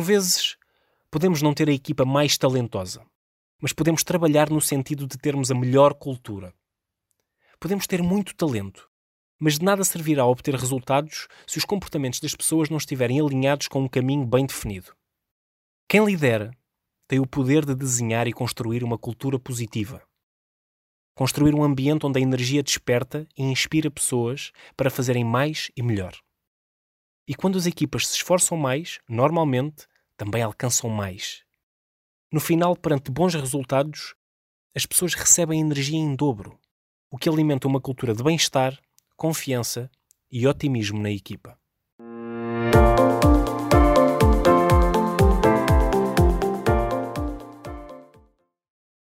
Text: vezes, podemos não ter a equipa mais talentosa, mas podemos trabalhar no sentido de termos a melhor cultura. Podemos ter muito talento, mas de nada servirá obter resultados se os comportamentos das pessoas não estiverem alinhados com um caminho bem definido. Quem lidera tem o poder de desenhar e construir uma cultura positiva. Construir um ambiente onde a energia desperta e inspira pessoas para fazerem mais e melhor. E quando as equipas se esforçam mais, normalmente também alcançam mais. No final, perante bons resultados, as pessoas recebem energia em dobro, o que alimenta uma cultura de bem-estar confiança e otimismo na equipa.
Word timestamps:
vezes, 0.00 0.56
podemos 1.10 1.42
não 1.42 1.52
ter 1.52 1.68
a 1.68 1.72
equipa 1.72 2.04
mais 2.04 2.38
talentosa, 2.38 3.04
mas 3.60 3.72
podemos 3.72 4.02
trabalhar 4.02 4.50
no 4.50 4.60
sentido 4.60 5.06
de 5.06 5.18
termos 5.18 5.50
a 5.50 5.54
melhor 5.54 5.94
cultura. 5.94 6.54
Podemos 7.60 7.86
ter 7.86 8.02
muito 8.02 8.34
talento, 8.34 8.88
mas 9.38 9.58
de 9.58 9.64
nada 9.64 9.84
servirá 9.84 10.24
obter 10.24 10.54
resultados 10.54 11.28
se 11.46 11.58
os 11.58 11.64
comportamentos 11.64 12.20
das 12.20 12.34
pessoas 12.34 12.68
não 12.68 12.76
estiverem 12.76 13.20
alinhados 13.20 13.68
com 13.68 13.82
um 13.82 13.88
caminho 13.88 14.24
bem 14.24 14.46
definido. 14.46 14.94
Quem 15.88 16.04
lidera 16.04 16.50
tem 17.06 17.20
o 17.20 17.26
poder 17.26 17.66
de 17.66 17.74
desenhar 17.74 18.26
e 18.26 18.32
construir 18.32 18.82
uma 18.82 18.96
cultura 18.96 19.38
positiva. 19.38 20.02
Construir 21.14 21.54
um 21.54 21.62
ambiente 21.62 22.06
onde 22.06 22.18
a 22.18 22.22
energia 22.22 22.62
desperta 22.62 23.28
e 23.36 23.42
inspira 23.42 23.90
pessoas 23.90 24.50
para 24.76 24.90
fazerem 24.90 25.22
mais 25.22 25.70
e 25.76 25.82
melhor. 25.82 26.16
E 27.26 27.34
quando 27.34 27.56
as 27.56 27.66
equipas 27.66 28.06
se 28.06 28.16
esforçam 28.16 28.56
mais, 28.56 28.98
normalmente 29.08 29.86
também 30.16 30.42
alcançam 30.42 30.90
mais. 30.90 31.44
No 32.32 32.40
final, 32.40 32.76
perante 32.76 33.10
bons 33.10 33.34
resultados, 33.34 34.14
as 34.74 34.86
pessoas 34.86 35.14
recebem 35.14 35.60
energia 35.60 35.98
em 35.98 36.16
dobro, 36.16 36.58
o 37.10 37.18
que 37.18 37.28
alimenta 37.28 37.68
uma 37.68 37.80
cultura 37.80 38.14
de 38.14 38.22
bem-estar 38.22 38.80
confiança 39.16 39.90
e 40.30 40.46
otimismo 40.48 40.98
na 40.98 41.10
equipa. 41.10 41.56